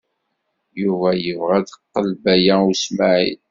Yuba 0.81 1.09
yebɣa 1.23 1.53
ad 1.57 1.63
d-teqqel 1.65 2.09
Baya 2.23 2.55
U 2.69 2.71
Smaɛil. 2.83 3.39